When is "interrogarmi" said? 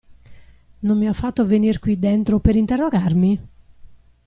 2.55-3.39